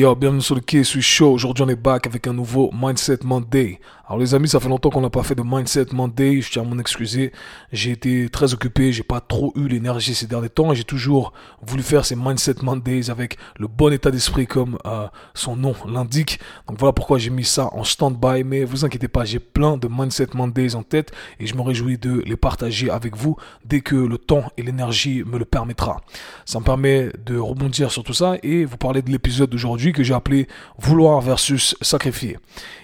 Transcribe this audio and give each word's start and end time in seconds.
yo, 0.00 0.14
bienvenue 0.14 0.40
sur 0.40 0.54
le 0.54 0.62
quai, 0.62 0.82
suis 0.82 1.02
chaud. 1.02 1.32
Aujourd'hui, 1.32 1.62
on 1.62 1.68
est 1.68 1.76
back 1.76 2.06
avec 2.06 2.26
un 2.26 2.32
nouveau 2.32 2.70
Mindset 2.72 3.18
Monday. 3.22 3.78
Alors 4.10 4.18
les 4.18 4.34
amis, 4.34 4.48
ça 4.48 4.58
fait 4.58 4.68
longtemps 4.68 4.90
qu'on 4.90 5.02
n'a 5.02 5.08
pas 5.08 5.22
fait 5.22 5.36
de 5.36 5.42
Mindset 5.44 5.86
Monday, 5.92 6.40
je 6.40 6.50
tiens 6.50 6.62
à 6.62 6.64
m'en 6.64 6.80
excuser. 6.80 7.30
J'ai 7.70 7.92
été 7.92 8.28
très 8.28 8.52
occupé, 8.54 8.90
j'ai 8.90 9.04
pas 9.04 9.20
trop 9.20 9.52
eu 9.54 9.68
l'énergie 9.68 10.16
ces 10.16 10.26
derniers 10.26 10.48
temps. 10.48 10.74
J'ai 10.74 10.82
toujours 10.82 11.32
voulu 11.62 11.84
faire 11.84 12.04
ces 12.04 12.16
Mindset 12.16 12.56
Mondays 12.62 13.08
avec 13.08 13.38
le 13.56 13.68
bon 13.68 13.92
état 13.92 14.10
d'esprit 14.10 14.48
comme 14.48 14.78
euh, 14.84 15.06
son 15.34 15.54
nom 15.54 15.76
l'indique. 15.86 16.40
Donc 16.66 16.80
voilà 16.80 16.92
pourquoi 16.92 17.18
j'ai 17.18 17.30
mis 17.30 17.44
ça 17.44 17.72
en 17.72 17.84
stand-by. 17.84 18.42
Mais 18.42 18.64
vous 18.64 18.84
inquiétez 18.84 19.06
pas, 19.06 19.24
j'ai 19.24 19.38
plein 19.38 19.76
de 19.76 19.86
Mindset 19.88 20.30
Mondays 20.34 20.74
en 20.74 20.82
tête 20.82 21.12
et 21.38 21.46
je 21.46 21.54
me 21.54 21.62
réjouis 21.62 21.96
de 21.96 22.24
les 22.26 22.36
partager 22.36 22.90
avec 22.90 23.16
vous 23.16 23.36
dès 23.64 23.80
que 23.80 23.94
le 23.94 24.18
temps 24.18 24.50
et 24.56 24.64
l'énergie 24.64 25.22
me 25.24 25.38
le 25.38 25.44
permettra. 25.44 26.00
Ça 26.46 26.58
me 26.58 26.64
permet 26.64 27.10
de 27.24 27.38
rebondir 27.38 27.92
sur 27.92 28.02
tout 28.02 28.14
ça 28.14 28.38
et 28.42 28.64
vous 28.64 28.76
parler 28.76 29.02
de 29.02 29.10
l'épisode 29.12 29.50
d'aujourd'hui 29.50 29.92
que 29.92 30.02
j'ai 30.02 30.14
appelé 30.14 30.48
Vouloir 30.78 31.20
versus 31.20 31.76
sacrifier. 31.80 32.38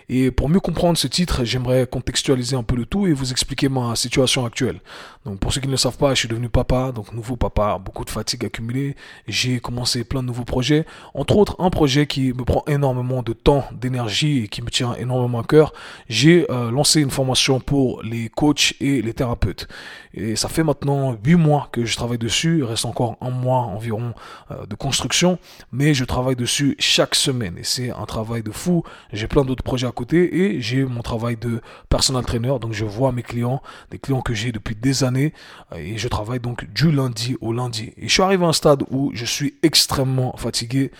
Et 0.08 0.30
pour 0.30 0.48
mieux 0.48 0.60
comprendre 0.60 0.96
ce 0.96 1.08
j'aimerais 1.42 1.86
contextualiser 1.86 2.56
un 2.56 2.62
peu 2.62 2.76
le 2.76 2.86
tout 2.86 3.06
et 3.06 3.12
vous 3.12 3.30
expliquer 3.30 3.68
ma 3.68 3.96
situation 3.96 4.44
actuelle. 4.44 4.80
Donc 5.24 5.40
pour 5.40 5.52
ceux 5.52 5.60
qui 5.60 5.66
ne 5.66 5.72
le 5.72 5.76
savent 5.76 5.96
pas, 5.96 6.14
je 6.14 6.20
suis 6.20 6.28
devenu 6.28 6.48
papa, 6.48 6.92
donc 6.92 7.12
nouveau 7.12 7.36
papa, 7.36 7.80
beaucoup 7.84 8.04
de 8.04 8.10
fatigue 8.10 8.44
accumulée. 8.44 8.94
J'ai 9.26 9.58
commencé 9.60 10.04
plein 10.04 10.22
de 10.22 10.28
nouveaux 10.28 10.44
projets, 10.44 10.86
entre 11.14 11.36
autres 11.36 11.56
un 11.58 11.70
projet 11.70 12.06
qui 12.06 12.32
me 12.32 12.44
prend 12.44 12.62
énormément 12.66 13.22
de 13.22 13.32
temps, 13.32 13.64
d'énergie 13.72 14.44
et 14.44 14.48
qui 14.48 14.62
me 14.62 14.70
tient 14.70 14.94
énormément 14.94 15.40
à 15.40 15.44
cœur. 15.44 15.72
J'ai 16.08 16.50
euh, 16.50 16.70
lancé 16.70 17.00
une 17.00 17.10
formation 17.10 17.60
pour 17.60 18.02
les 18.02 18.28
coachs 18.28 18.74
et 18.80 19.02
les 19.02 19.14
thérapeutes. 19.14 19.66
Et 20.14 20.36
ça 20.36 20.48
fait 20.48 20.62
maintenant 20.64 21.16
huit 21.24 21.34
mois 21.34 21.68
que 21.72 21.84
je 21.84 21.96
travaille 21.96 22.18
dessus. 22.18 22.58
Il 22.58 22.64
reste 22.64 22.84
encore 22.84 23.16
un 23.20 23.30
mois 23.30 23.60
environ 23.60 24.14
euh, 24.50 24.66
de 24.66 24.74
construction, 24.74 25.38
mais 25.72 25.92
je 25.92 26.04
travaille 26.04 26.36
dessus 26.36 26.76
chaque 26.78 27.14
semaine 27.14 27.58
et 27.58 27.64
c'est 27.64 27.90
un 27.90 28.06
travail 28.06 28.42
de 28.42 28.50
fou. 28.50 28.82
J'ai 29.12 29.26
plein 29.26 29.44
d'autres 29.44 29.64
projets 29.64 29.86
à 29.86 29.92
côté 29.92 30.42
et 30.42 30.60
j'ai 30.60 30.84
mon 30.84 31.02
travail 31.06 31.36
de 31.36 31.60
personal 31.88 32.24
trainer. 32.24 32.54
Donc 32.60 32.72
je 32.72 32.84
vois 32.84 33.12
mes 33.12 33.22
clients, 33.22 33.62
des 33.90 33.98
clients 33.98 34.22
que 34.22 34.34
j'ai 34.34 34.52
depuis 34.52 34.74
des 34.74 35.04
années 35.04 35.32
et 35.74 35.96
je 35.96 36.08
travaille 36.08 36.40
donc 36.40 36.66
du 36.72 36.90
lundi 36.90 37.36
au 37.40 37.52
lundi. 37.52 37.92
Et 37.96 38.08
je 38.08 38.12
suis 38.12 38.22
arrivé 38.22 38.44
à 38.44 38.48
un 38.48 38.52
stade 38.52 38.82
où 38.90 39.10
je 39.14 39.24
suis 39.24 39.54
extrêmement 39.62 40.36
fatigué. 40.36 40.90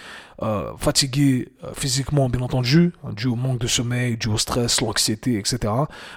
Euh, 0.42 0.72
fatigué 0.76 1.48
euh, 1.64 1.70
physiquement 1.72 2.28
bien 2.28 2.42
entendu, 2.42 2.92
dû 3.12 3.26
au 3.26 3.36
manque 3.36 3.58
de 3.58 3.66
sommeil, 3.66 4.18
dû 4.18 4.28
au 4.28 4.36
stress, 4.36 4.82
l'anxiété, 4.82 5.38
etc. 5.38 5.72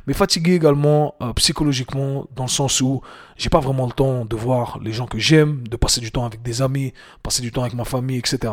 Mais 0.08 0.14
fatigué 0.14 0.56
également 0.56 1.16
euh, 1.22 1.32
psychologiquement 1.34 2.26
dans 2.36 2.44
le 2.44 2.50
sens 2.50 2.82
où 2.82 3.02
j'ai 3.38 3.50
pas 3.50 3.62
vraiment 3.62 3.86
le 3.86 3.94
temps 3.94 4.26
de 4.26 4.36
voir 4.36 4.78
les 4.84 4.92
gens 4.92 5.06
que 5.06 5.18
j'aime, 5.18 5.66
de 5.66 5.78
passer 5.78 6.02
du 6.02 6.12
temps 6.12 6.26
avec 6.26 6.42
des 6.42 6.62
amis, 6.62 6.94
passer 7.24 7.42
du 7.42 7.54
temps 7.54 7.62
avec 7.62 7.76
ma 7.76 7.86
famille, 7.86 8.18
etc. 8.18 8.52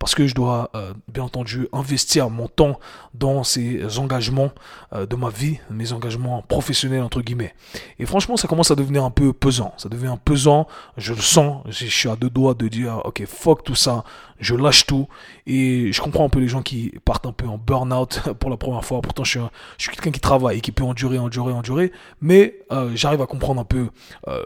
Parce 0.00 0.16
que 0.16 0.26
je 0.26 0.34
dois 0.34 0.72
bien 1.06 1.22
entendu 1.22 1.68
investir 1.72 2.30
mon 2.30 2.48
temps 2.48 2.80
dans 3.14 3.44
ces 3.44 4.00
engagements 4.00 4.50
de 4.92 5.14
ma 5.14 5.30
vie, 5.30 5.60
mes 5.70 5.92
engagements 5.92 6.42
professionnels 6.42 7.02
entre 7.02 7.20
guillemets. 7.20 7.54
Et 8.00 8.06
franchement, 8.06 8.36
ça 8.36 8.48
commence 8.48 8.72
à 8.72 8.74
devenir 8.74 9.04
un 9.04 9.12
peu 9.12 9.32
pesant. 9.32 9.72
Ça 9.76 9.88
devient 9.88 10.16
pesant. 10.24 10.66
Je 10.96 11.14
le 11.14 11.20
sens. 11.20 11.62
Je 11.68 11.86
suis 11.86 12.08
à 12.08 12.16
deux 12.16 12.30
doigts 12.30 12.54
de 12.54 12.66
dire, 12.66 13.02
ok, 13.04 13.24
fuck 13.26 13.62
tout 13.62 13.76
ça 13.76 14.02
je 14.40 14.54
lâche 14.54 14.86
tout 14.86 15.03
et 15.46 15.92
je 15.92 16.00
comprends 16.00 16.24
un 16.24 16.28
peu 16.28 16.40
les 16.40 16.48
gens 16.48 16.62
qui 16.62 16.92
partent 17.04 17.26
un 17.26 17.32
peu 17.32 17.46
en 17.46 17.58
burn-out 17.58 18.20
pour 18.40 18.50
la 18.50 18.56
première 18.56 18.84
fois. 18.84 19.00
Pourtant, 19.00 19.24
je 19.24 19.38
suis, 19.78 19.90
quelqu'un 19.90 20.10
qui 20.10 20.20
travaille 20.20 20.58
et 20.58 20.60
qui 20.60 20.72
peut 20.72 20.84
endurer, 20.84 21.18
endurer, 21.18 21.52
endurer, 21.52 21.92
mais 22.20 22.54
euh, 22.72 22.90
j'arrive 22.94 23.22
à 23.22 23.26
comprendre 23.26 23.60
un 23.60 23.64
peu 23.64 23.88
euh, 24.28 24.42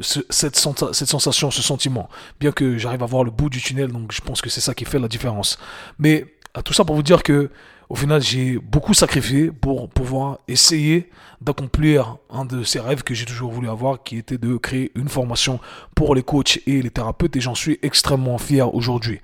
cette, 0.00 0.56
cette 0.56 1.08
sensation, 1.08 1.50
ce 1.50 1.62
sentiment, 1.62 2.08
bien 2.40 2.52
que 2.52 2.78
j'arrive 2.78 3.02
à 3.02 3.06
voir 3.06 3.24
le 3.24 3.30
bout 3.30 3.50
du 3.50 3.60
tunnel. 3.60 3.92
Donc, 3.92 4.12
je 4.12 4.20
pense 4.20 4.40
que 4.40 4.50
c'est 4.50 4.60
ça 4.60 4.74
qui 4.74 4.84
fait 4.84 4.98
la 4.98 5.08
différence. 5.08 5.58
Mais 5.98 6.26
tout 6.64 6.72
ça 6.72 6.84
pour 6.84 6.96
vous 6.96 7.02
dire 7.02 7.22
que 7.22 7.50
au 7.92 7.94
final, 7.94 8.22
j'ai 8.22 8.58
beaucoup 8.58 8.94
sacrifié 8.94 9.50
pour 9.50 9.90
pouvoir 9.90 10.38
essayer 10.48 11.10
d'accomplir 11.42 12.16
un 12.30 12.46
de 12.46 12.62
ces 12.62 12.80
rêves 12.80 13.02
que 13.02 13.12
j'ai 13.12 13.26
toujours 13.26 13.52
voulu 13.52 13.68
avoir, 13.68 14.02
qui 14.02 14.16
était 14.16 14.38
de 14.38 14.56
créer 14.56 14.90
une 14.94 15.10
formation 15.10 15.60
pour 15.94 16.14
les 16.14 16.22
coachs 16.22 16.58
et 16.66 16.80
les 16.80 16.88
thérapeutes, 16.88 17.36
et 17.36 17.40
j'en 17.42 17.54
suis 17.54 17.78
extrêmement 17.82 18.38
fier 18.38 18.74
aujourd'hui. 18.74 19.20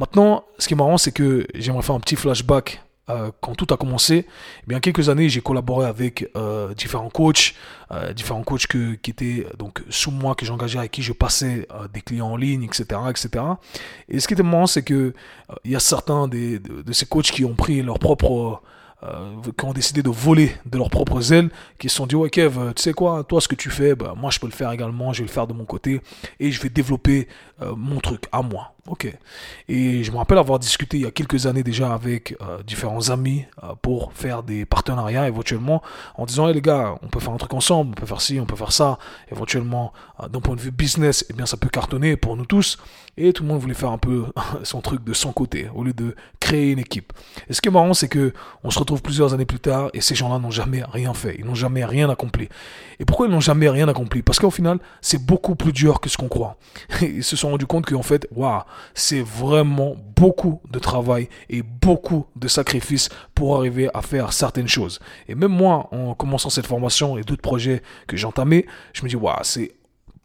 Maintenant, 0.00 0.44
ce 0.58 0.66
qui 0.66 0.72
est 0.72 0.76
marrant, 0.78 0.96
c'est 0.96 1.12
que 1.12 1.46
j'aimerais 1.54 1.82
faire 1.82 1.94
un 1.94 2.00
petit 2.00 2.16
flashback 2.16 2.82
euh, 3.10 3.30
quand 3.42 3.54
tout 3.54 3.66
a 3.74 3.76
commencé, 3.76 4.26
eh 4.26 4.66
bien 4.66 4.80
quelques 4.80 5.10
années, 5.10 5.28
j'ai 5.28 5.42
collaboré 5.42 5.86
avec 5.86 6.26
euh, 6.36 6.72
différents 6.72 7.10
coachs, 7.10 7.54
euh, 7.92 8.14
différents 8.14 8.42
coachs 8.42 8.66
qui 8.66 9.10
étaient 9.10 9.46
donc 9.58 9.82
sous 9.90 10.10
moi, 10.10 10.34
que 10.34 10.46
j'engageais, 10.46 10.78
avec 10.78 10.92
qui 10.92 11.02
je 11.02 11.12
passais 11.12 11.68
des 11.92 12.00
clients 12.00 12.28
en 12.28 12.36
ligne, 12.36 12.62
etc., 12.62 12.98
etc. 13.10 13.44
Et 14.08 14.20
ce 14.20 14.26
qui 14.26 14.32
était 14.32 14.42
marrant, 14.42 14.66
c'est 14.66 14.82
que 14.82 15.12
il 15.64 15.70
y 15.70 15.76
a 15.76 15.80
certains 15.80 16.28
de, 16.28 16.62
ces 16.92 17.04
coachs 17.04 17.30
qui 17.30 17.44
ont 17.44 17.54
pris 17.54 17.82
leur 17.82 17.98
propre 17.98 18.62
qui 19.56 19.64
ont 19.64 19.72
décidé 19.72 20.02
de 20.02 20.10
voler 20.10 20.54
de 20.66 20.76
leurs 20.76 20.90
propres 20.90 21.32
ailes, 21.32 21.48
qui 21.78 21.88
se 21.88 21.96
sont 21.96 22.06
dit, 22.06 22.16
ouais 22.16 22.28
Kev, 22.28 22.74
tu 22.74 22.82
sais 22.82 22.92
quoi, 22.92 23.24
toi 23.24 23.40
ce 23.40 23.48
que 23.48 23.54
tu 23.54 23.70
fais, 23.70 23.94
bah, 23.94 24.12
moi 24.14 24.30
je 24.30 24.38
peux 24.38 24.46
le 24.46 24.52
faire 24.52 24.70
également, 24.72 25.14
je 25.14 25.20
vais 25.20 25.26
le 25.26 25.32
faire 25.32 25.46
de 25.46 25.54
mon 25.54 25.64
côté, 25.64 26.02
et 26.38 26.52
je 26.52 26.60
vais 26.60 26.68
développer 26.68 27.26
mon 27.76 27.98
truc 28.00 28.24
à 28.30 28.42
moi. 28.42 28.74
Ok. 28.90 29.06
Et 29.68 30.02
je 30.02 30.10
me 30.10 30.16
rappelle 30.16 30.38
avoir 30.38 30.58
discuté 30.58 30.96
il 30.96 31.04
y 31.04 31.06
a 31.06 31.12
quelques 31.12 31.46
années 31.46 31.62
déjà 31.62 31.94
avec 31.94 32.36
euh, 32.42 32.60
différents 32.64 33.10
amis 33.10 33.44
euh, 33.62 33.68
pour 33.80 34.12
faire 34.14 34.42
des 34.42 34.64
partenariats 34.64 35.28
éventuellement 35.28 35.80
en 36.16 36.26
disant 36.26 36.48
hey, 36.48 36.54
les 36.54 36.60
gars, 36.60 36.96
on 37.00 37.06
peut 37.06 37.20
faire 37.20 37.32
un 37.32 37.36
truc 37.36 37.54
ensemble, 37.54 37.92
on 37.92 38.00
peut 38.00 38.06
faire 38.06 38.20
ci, 38.20 38.40
on 38.40 38.46
peut 38.46 38.56
faire 38.56 38.72
ça. 38.72 38.98
Éventuellement, 39.30 39.92
euh, 40.20 40.26
d'un 40.26 40.40
point 40.40 40.56
de 40.56 40.60
vue 40.60 40.72
business, 40.72 41.24
eh 41.30 41.34
bien 41.34 41.46
ça 41.46 41.56
peut 41.56 41.68
cartonner 41.68 42.16
pour 42.16 42.36
nous 42.36 42.46
tous. 42.46 42.78
Et 43.16 43.32
tout 43.32 43.44
le 43.44 43.48
monde 43.48 43.60
voulait 43.60 43.74
faire 43.74 43.92
un 43.92 43.98
peu 43.98 44.24
son 44.64 44.80
truc 44.80 45.04
de 45.04 45.12
son 45.12 45.30
côté 45.32 45.68
au 45.72 45.84
lieu 45.84 45.92
de 45.92 46.16
créer 46.40 46.72
une 46.72 46.80
équipe. 46.80 47.12
Et 47.48 47.52
ce 47.52 47.60
qui 47.60 47.68
est 47.68 47.72
marrant, 47.72 47.94
c'est 47.94 48.08
que 48.08 48.32
on 48.64 48.70
se 48.70 48.78
retrouve 48.80 49.02
plusieurs 49.02 49.34
années 49.34 49.44
plus 49.44 49.60
tard 49.60 49.90
et 49.94 50.00
ces 50.00 50.16
gens-là 50.16 50.40
n'ont 50.40 50.50
jamais 50.50 50.82
rien 50.82 51.14
fait, 51.14 51.36
ils 51.38 51.44
n'ont 51.44 51.54
jamais 51.54 51.84
rien 51.84 52.10
accompli. 52.10 52.48
Et 52.98 53.04
pourquoi 53.04 53.28
ils 53.28 53.32
n'ont 53.32 53.38
jamais 53.38 53.68
rien 53.68 53.86
accompli? 53.86 54.22
Parce 54.22 54.40
qu'au 54.40 54.50
final, 54.50 54.78
c'est 55.00 55.24
beaucoup 55.24 55.54
plus 55.54 55.72
dur 55.72 56.00
que 56.00 56.08
ce 56.08 56.16
qu'on 56.16 56.28
croit. 56.28 56.56
Ils 57.02 57.24
se 57.24 57.36
sont 57.36 57.50
rendus 57.50 57.66
compte 57.66 57.86
qu'en 57.86 58.02
fait, 58.02 58.26
waouh 58.34 58.62
c'est 58.94 59.22
vraiment 59.22 59.96
beaucoup 60.16 60.60
de 60.70 60.78
travail 60.78 61.28
et 61.48 61.62
beaucoup 61.62 62.26
de 62.36 62.48
sacrifices 62.48 63.08
pour 63.34 63.56
arriver 63.56 63.88
à 63.94 64.02
faire 64.02 64.32
certaines 64.32 64.68
choses. 64.68 65.00
Et 65.28 65.34
même 65.34 65.52
moi, 65.52 65.88
en 65.92 66.14
commençant 66.14 66.50
cette 66.50 66.66
formation 66.66 67.18
et 67.18 67.22
d'autres 67.22 67.42
projets 67.42 67.82
que 68.06 68.16
j'ai 68.16 68.26
entamés, 68.26 68.66
je 68.92 69.02
me 69.02 69.08
dis, 69.08 69.16
waouh, 69.16 69.36
c'est 69.42 69.72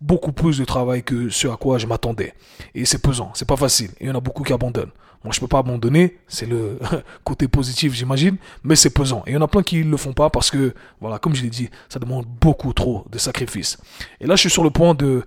beaucoup 0.02 0.32
plus 0.32 0.58
de 0.58 0.66
travail 0.66 1.04
que 1.04 1.30
ce 1.30 1.48
à 1.48 1.58
quoi 1.58 1.78
je 1.78 1.88
m'attendais. 1.88 2.34
Et 2.74 2.86
c'est 2.86 3.02
pesant, 3.02 3.32
c'est 3.34 3.48
pas 3.48 3.56
facile. 3.56 3.92
Et 4.00 4.06
il 4.06 4.08
y 4.08 4.12
en 4.12 4.16
a 4.16 4.22
beaucoup 4.22 4.44
qui 4.44 4.54
abandonnent. 4.54 4.92
Moi, 5.24 5.34
je 5.34 5.40
peux 5.40 5.48
pas 5.48 5.60
abandonner, 5.60 6.18
c'est 6.28 6.46
le 6.46 6.78
côté 7.24 7.48
positif, 7.48 7.94
j'imagine, 7.94 8.38
mais 8.64 8.76
c'est 8.76 8.92
pesant. 8.92 9.24
Et 9.26 9.32
il 9.32 9.34
y 9.34 9.38
en 9.38 9.42
a 9.42 9.48
plein 9.48 9.64
qui 9.64 9.84
ne 9.84 9.90
le 9.90 9.98
font 9.98 10.14
pas 10.14 10.30
parce 10.30 10.52
que, 10.52 10.76
voilà, 11.02 11.18
comme 11.18 11.34
je 11.34 11.42
l'ai 11.42 11.50
dit, 11.50 11.70
ça 11.90 11.98
demande 11.98 12.28
beaucoup 12.28 12.74
trop 12.74 13.06
de 13.10 13.18
sacrifices. 13.18 13.78
Et 14.22 14.28
là, 14.28 14.36
je 14.36 14.42
suis 14.42 14.50
sur 14.52 14.64
le 14.64 14.70
point 14.70 14.94
de 14.94 15.24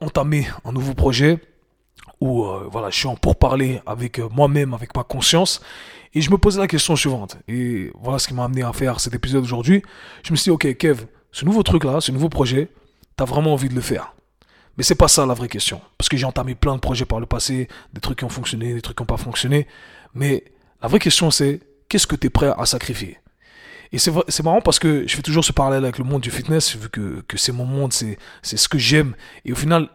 entamer 0.00 0.46
un 0.64 0.72
nouveau 0.72 0.94
projet 0.94 1.40
où 2.20 2.44
euh, 2.44 2.68
voilà, 2.70 2.90
je 2.90 2.98
suis 2.98 3.08
en 3.08 3.16
pourparler 3.16 3.80
avec 3.86 4.18
euh, 4.18 4.28
moi-même, 4.30 4.74
avec 4.74 4.94
ma 4.96 5.04
conscience, 5.04 5.60
et 6.14 6.20
je 6.20 6.30
me 6.30 6.38
posais 6.38 6.60
la 6.60 6.66
question 6.66 6.96
suivante. 6.96 7.36
Et 7.48 7.90
voilà 8.00 8.18
ce 8.18 8.28
qui 8.28 8.34
m'a 8.34 8.44
amené 8.44 8.62
à 8.62 8.72
faire 8.72 9.00
cet 9.00 9.14
épisode 9.14 9.44
aujourd'hui. 9.44 9.82
Je 10.22 10.32
me 10.32 10.36
suis 10.36 10.44
dit, 10.44 10.50
ok, 10.50 10.76
Kev, 10.76 11.06
ce 11.32 11.44
nouveau 11.44 11.62
truc-là, 11.62 12.00
ce 12.00 12.12
nouveau 12.12 12.28
projet, 12.28 12.68
tu 13.16 13.22
as 13.22 13.26
vraiment 13.26 13.52
envie 13.52 13.68
de 13.68 13.74
le 13.74 13.80
faire. 13.80 14.14
Mais 14.76 14.84
c'est 14.84 14.94
pas 14.94 15.08
ça 15.08 15.26
la 15.26 15.34
vraie 15.34 15.48
question. 15.48 15.80
Parce 15.98 16.08
que 16.08 16.16
j'ai 16.16 16.24
entamé 16.24 16.54
plein 16.54 16.74
de 16.74 16.80
projets 16.80 17.04
par 17.04 17.20
le 17.20 17.26
passé, 17.26 17.68
des 17.92 18.00
trucs 18.00 18.18
qui 18.18 18.24
ont 18.24 18.28
fonctionné, 18.28 18.74
des 18.74 18.80
trucs 18.80 18.96
qui 18.96 19.02
n'ont 19.02 19.06
pas 19.06 19.16
fonctionné. 19.16 19.66
Mais 20.14 20.44
la 20.80 20.88
vraie 20.88 21.00
question, 21.00 21.30
c'est 21.30 21.60
qu'est-ce 21.88 22.06
que 22.06 22.16
tu 22.16 22.28
es 22.28 22.30
prêt 22.30 22.52
à 22.56 22.64
sacrifier? 22.64 23.18
Et 23.90 23.98
c'est 23.98 24.42
marrant 24.42 24.60
parce 24.60 24.78
que 24.78 25.06
je 25.08 25.16
fais 25.16 25.22
toujours 25.22 25.44
ce 25.44 25.52
parallèle 25.52 25.84
avec 25.84 25.98
le 25.98 26.04
monde 26.04 26.20
du 26.20 26.30
fitness, 26.30 26.76
vu 26.76 26.90
que, 26.90 27.24
que 27.26 27.38
c'est 27.38 27.52
mon 27.52 27.64
monde, 27.64 27.92
c'est 27.92 28.18
ce 28.42 28.68
que 28.68 28.78
j'aime. 28.78 29.14
Et 29.44 29.52
au 29.52 29.56
final, 29.56 29.88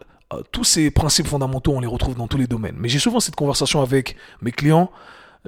tous 0.51 0.63
ces 0.63 0.91
principes 0.91 1.27
fondamentaux, 1.27 1.73
on 1.73 1.79
les 1.79 1.87
retrouve 1.87 2.15
dans 2.15 2.27
tous 2.27 2.37
les 2.37 2.47
domaines. 2.47 2.75
Mais 2.77 2.89
j'ai 2.89 2.99
souvent 2.99 3.19
cette 3.19 3.35
conversation 3.35 3.81
avec 3.81 4.15
mes 4.41 4.51
clients 4.51 4.89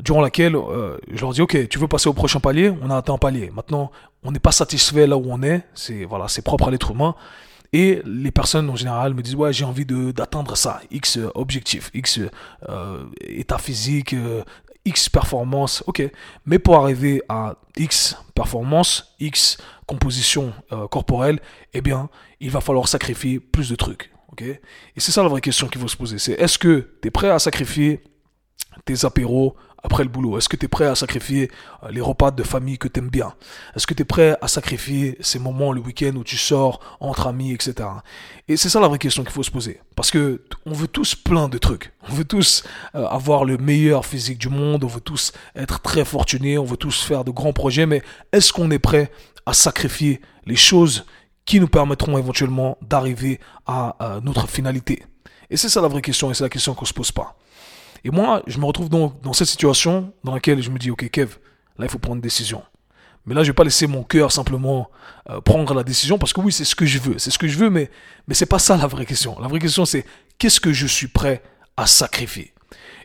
durant 0.02 0.22
laquelle 0.22 0.56
euh, 0.56 0.98
je 1.12 1.22
leur 1.22 1.34
dis 1.34 1.42
ok 1.42 1.68
tu 1.70 1.80
veux 1.80 1.88
passer 1.88 2.10
au 2.10 2.14
prochain 2.14 2.40
palier? 2.40 2.74
On 2.82 2.90
a 2.90 2.98
atteint 2.98 3.14
un 3.14 3.18
palier. 3.18 3.52
Maintenant 3.56 3.92
on 4.24 4.32
n'est 4.32 4.40
pas 4.40 4.52
satisfait 4.52 5.08
là 5.08 5.18
où 5.18 5.26
on 5.28 5.42
est. 5.42 5.64
C'est 5.74 6.06
voilà 6.06 6.28
c'est 6.28 6.42
propre 6.42 6.68
à 6.68 6.72
l'être 6.72 6.92
humain. 6.92 7.16
Et 7.74 8.02
les 8.06 8.32
personnes 8.32 8.70
en 8.70 8.76
général 8.76 9.14
me 9.14 9.22
disent 9.22 9.36
ouais 9.36 9.54
j'ai 9.54 9.66
envie 9.66 9.86
de 9.86 10.12
d'atteindre 10.12 10.56
ça. 10.58 10.82
X 10.92 11.20
objectif. 11.34 11.92
X 11.94 12.20
euh, 12.70 13.06
état 13.22 13.58
physique 13.58 14.16
x 14.86 15.10
performance. 15.10 15.84
Ok. 15.88 16.04
Mais 16.46 16.60
pour 16.60 16.76
arriver 16.76 17.22
à 17.30 17.56
x 17.78 18.18
performance 18.34 19.16
x 19.20 19.58
composition 19.88 20.52
corporelle 20.90 21.40
eh 21.74 21.82
bien 21.82 22.10
il 22.40 22.50
va 22.50 22.60
falloir 22.60 22.88
sacrifier 22.88 23.40
plus 23.40 23.70
de 23.70 23.76
trucs 23.76 24.12
et 24.42 24.60
c'est 24.98 25.12
ça 25.12 25.24
la 25.24 25.30
vraie 25.30 25.42
question 25.42 25.68
qu'il 25.68 25.82
faut 25.82 25.88
se 25.88 25.98
poser. 25.98 26.20
C'est 26.20 26.34
est-ce 26.34 26.58
que 26.58 26.90
tu 27.02 27.08
es 27.08 27.12
prêt 27.12 27.30
à 27.30 27.40
sacrifier 27.40 28.02
tes 28.86 29.06
apéros, 29.06 29.56
après 29.86 30.04
le 30.04 30.10
boulot? 30.10 30.38
Est-ce 30.38 30.50
que 30.50 30.58
tu 30.58 30.66
es 30.66 30.68
prêt 30.68 30.86
à 30.86 30.96
sacrifier 30.96 31.52
euh, 31.84 31.92
les 31.92 32.02
repas 32.02 32.32
de 32.32 32.44
famille 32.44 32.78
que 32.78 32.88
tu 32.88 33.00
aimes 33.00 33.10
bien? 33.10 33.34
Est-ce 33.76 33.88
que 33.88 33.94
tu 33.94 34.02
es 34.02 34.06
prêt 34.06 34.36
à 34.42 34.48
sacrifier 34.48 35.18
ces 35.22 35.40
moments 35.40 35.72
le 35.72 35.80
week-end 35.80 36.14
où 36.16 36.24
tu 36.24 36.38
sors 36.38 36.80
entre 37.00 37.28
amis, 37.28 37.54
etc. 37.54 37.88
Et 38.48 38.58
c'est 38.58 38.70
ça 38.70 38.80
la 38.80 38.88
vraie 38.88 38.98
question 38.98 39.24
qu'il 39.24 39.32
faut 39.32 39.44
se 39.44 39.52
poser. 39.52 39.80
Parce 39.96 40.12
que 40.12 40.42
on 40.66 40.74
veut 40.74 40.88
tous 40.88 41.16
plein 41.16 41.48
de 41.48 41.58
trucs. 41.58 41.94
On 42.10 42.14
veut 42.14 42.26
tous 42.26 42.64
euh, 42.96 43.06
avoir 43.06 43.46
le 43.46 43.58
meilleur 43.58 44.06
physique 44.06 44.40
du 44.40 44.50
monde, 44.50 44.84
on 44.84 44.88
veut 44.88 45.02
tous 45.02 45.32
être 45.56 45.80
très 45.82 46.04
fortunés, 46.04 46.58
on 46.58 46.66
veut 46.66 46.78
tous 46.78 47.04
faire 47.04 47.24
de 47.24 47.32
grands 47.32 47.54
projets, 47.54 47.86
mais 47.86 48.02
est-ce 48.32 48.52
qu'on 48.52 48.72
est 48.72 48.80
prêt 48.80 49.12
à 49.46 49.54
sacrifier 49.54 50.22
les 50.46 50.56
choses 50.56 51.06
qui 51.46 51.60
nous 51.60 51.68
permettront 51.68 52.18
éventuellement 52.18 52.78
d'arriver 52.82 53.40
à 53.68 54.20
notre 54.24 54.48
finalité 54.48 55.04
Et 55.50 55.58
c'est 55.58 55.70
ça 55.70 55.82
la 55.82 55.88
vraie 55.88 56.02
question, 56.02 56.32
et 56.32 56.34
c'est 56.34 56.44
la 56.44 56.50
question 56.50 56.74
qu'on 56.74 56.86
se 56.86 56.94
pose 56.94 57.12
pas. 57.12 57.38
Et 58.04 58.12
moi, 58.12 58.44
je 58.46 58.60
me 58.60 58.66
retrouve 58.66 58.90
donc 58.90 59.20
dans 59.22 59.34
cette 59.34 59.48
situation 59.48 60.14
dans 60.24 60.34
laquelle 60.34 60.62
je 60.62 60.70
me 60.70 60.78
dis, 60.78 60.92
ok 60.92 61.10
Kev, 61.10 61.38
là 61.78 61.86
il 61.86 61.90
faut 61.90 62.00
prendre 62.00 62.16
une 62.16 62.22
décision. 62.22 62.62
Mais 63.26 63.34
là, 63.34 63.44
je 63.44 63.50
vais 63.50 63.54
pas 63.54 63.64
laisser 63.64 63.88
mon 63.88 64.04
cœur 64.04 64.32
simplement 64.32 64.90
euh, 65.30 65.42
prendre 65.42 65.74
la 65.74 65.84
décision 65.84 66.20
parce 66.20 66.32
que 66.32 66.42
oui, 66.42 66.52
c'est 66.52 66.66
ce 66.66 66.76
que 66.76 66.86
je 66.86 67.00
veux, 67.00 67.18
c'est 67.18 67.32
ce 67.32 67.40
que 67.40 67.48
je 67.48 67.58
veux, 67.58 67.72
mais 67.72 67.90
mais 68.28 68.36
c'est 68.36 68.46
pas 68.46 68.60
ça 68.60 68.78
la 68.78 68.86
vraie 68.86 69.06
question. 69.06 69.40
La 69.40 69.48
vraie 69.48 69.60
question, 69.60 69.86
c'est 69.86 70.06
qu'est-ce 70.38 70.60
que 70.60 70.72
je 70.72 70.86
suis 70.86 71.08
prêt 71.08 71.42
à 71.78 71.88
sacrifier? 71.88 72.54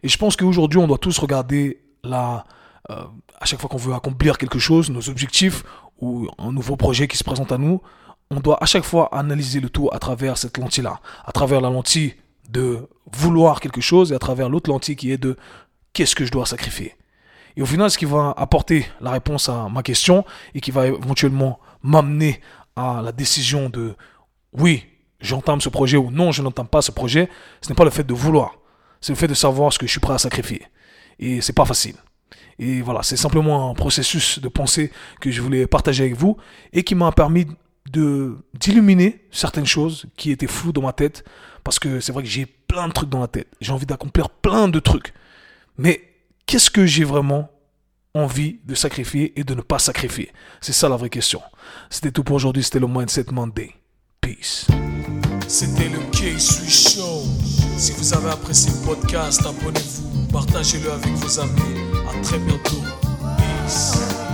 Et 0.02 0.08
je 0.08 0.18
pense 0.18 0.36
qu'aujourd'hui, 0.36 0.78
on 0.78 0.86
doit 0.86 0.98
tous 0.98 1.18
regarder 1.18 1.80
là, 2.04 2.44
euh, 2.90 3.04
à 3.40 3.46
chaque 3.46 3.60
fois 3.60 3.70
qu'on 3.70 3.78
veut 3.78 3.94
accomplir 3.94 4.36
quelque 4.36 4.58
chose, 4.58 4.90
nos 4.90 5.08
objectifs 5.08 5.64
ou 5.98 6.28
un 6.38 6.52
nouveau 6.52 6.76
projet 6.76 7.08
qui 7.08 7.16
se 7.16 7.24
présente 7.24 7.52
à 7.52 7.58
nous, 7.58 7.80
on 8.30 8.38
doit 8.38 8.62
à 8.62 8.66
chaque 8.66 8.84
fois 8.84 9.08
analyser 9.12 9.60
le 9.60 9.68
tout 9.68 9.88
à 9.92 9.98
travers 9.98 10.38
cette 10.38 10.56
lentille-là, 10.56 11.00
à 11.24 11.32
travers 11.32 11.60
la 11.60 11.68
lentille 11.68 12.14
de 12.48 12.88
vouloir 13.12 13.60
quelque 13.60 13.80
chose 13.80 14.12
et 14.12 14.14
à 14.14 14.18
travers 14.18 14.48
l'autre 14.48 14.70
lentille 14.70 14.96
qui 14.96 15.10
est 15.10 15.18
de 15.18 15.36
qu'est-ce 15.92 16.14
que 16.14 16.24
je 16.24 16.30
dois 16.30 16.46
sacrifier? 16.46 16.94
Et 17.56 17.62
au 17.62 17.66
final, 17.66 17.90
ce 17.90 17.98
qui 17.98 18.04
va 18.04 18.32
apporter 18.36 18.86
la 19.00 19.10
réponse 19.10 19.48
à 19.48 19.68
ma 19.68 19.82
question 19.82 20.24
et 20.54 20.60
qui 20.60 20.70
va 20.70 20.86
éventuellement 20.86 21.58
m'amener 21.82 22.40
à 22.76 23.02
la 23.02 23.10
décision 23.10 23.68
de 23.68 23.96
oui, 24.52 24.86
j'entame 25.20 25.60
ce 25.60 25.68
projet 25.68 25.96
ou 25.96 26.12
non, 26.12 26.30
je 26.30 26.42
n'entame 26.42 26.68
pas 26.68 26.82
ce 26.82 26.92
projet, 26.92 27.28
ce 27.60 27.68
n'est 27.68 27.74
pas 27.74 27.84
le 27.84 27.90
fait 27.90 28.04
de 28.04 28.14
vouloir, 28.14 28.54
c'est 29.00 29.12
le 29.12 29.18
fait 29.18 29.26
de 29.26 29.34
savoir 29.34 29.72
ce 29.72 29.78
que 29.78 29.86
je 29.86 29.90
suis 29.90 30.00
prêt 30.00 30.14
à 30.14 30.18
sacrifier. 30.18 30.62
Et 31.18 31.40
c'est 31.40 31.52
pas 31.52 31.64
facile. 31.64 31.96
Et 32.60 32.80
voilà, 32.80 33.02
c'est 33.02 33.16
simplement 33.16 33.70
un 33.70 33.74
processus 33.74 34.38
de 34.38 34.48
pensée 34.48 34.92
que 35.20 35.30
je 35.32 35.42
voulais 35.42 35.66
partager 35.66 36.04
avec 36.04 36.14
vous 36.14 36.36
et 36.72 36.84
qui 36.84 36.94
m'a 36.94 37.10
permis 37.10 37.46
d'illuminer 37.90 39.26
certaines 39.30 39.66
choses 39.66 40.06
qui 40.16 40.30
étaient 40.30 40.46
floues 40.46 40.72
dans 40.72 40.82
ma 40.82 40.92
tête 40.92 41.24
parce 41.64 41.78
que 41.78 42.00
c'est 42.00 42.12
vrai 42.12 42.22
que 42.22 42.28
j'ai 42.28 42.46
plein 42.46 42.88
de 42.88 42.92
trucs 42.92 43.10
dans 43.10 43.20
la 43.20 43.28
tête. 43.28 43.48
J'ai 43.60 43.72
envie 43.72 43.86
d'accomplir 43.86 44.30
plein 44.30 44.68
de 44.68 44.78
trucs. 44.78 45.12
Mais 45.76 46.02
qu'est-ce 46.46 46.70
que 46.70 46.86
j'ai 46.86 47.04
vraiment 47.04 47.50
envie 48.14 48.58
de 48.64 48.74
sacrifier 48.74 49.38
et 49.38 49.44
de 49.44 49.54
ne 49.54 49.60
pas 49.60 49.78
sacrifier? 49.78 50.32
C'est 50.60 50.72
ça 50.72 50.88
la 50.88 50.96
vraie 50.96 51.10
question. 51.10 51.42
C'était 51.90 52.12
tout 52.12 52.24
pour 52.24 52.36
aujourd'hui. 52.36 52.62
C'était 52.62 52.80
le 52.80 52.86
Mindset 52.86 53.26
Monday. 53.30 53.74
Peace. 54.20 54.66
C'était 55.48 55.88
le 55.88 55.98
K-Sui 56.12 56.70
Show. 56.70 57.22
Si 57.76 57.92
vous 57.92 58.14
avez 58.14 58.30
apprécié 58.30 58.70
le 58.72 58.86
podcast, 58.86 59.40
abonnez-vous, 59.44 60.26
partagez-le 60.32 60.92
avec 60.92 61.12
vos 61.14 61.40
amis. 61.40 61.80
Très 62.22 62.38
bientôt. 62.38 62.82
Peace. 63.38 64.29